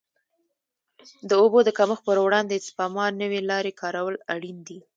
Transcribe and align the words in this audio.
د 1.29 1.31
اوبو 1.41 1.59
د 1.63 1.69
کمښت 1.77 2.03
پر 2.07 2.17
وړاندې 2.25 2.55
د 2.57 2.63
سپما 2.67 3.05
نوې 3.21 3.39
لارې 3.49 3.71
کارول 3.81 4.15
اړین 4.33 4.57
دي. 4.67 4.79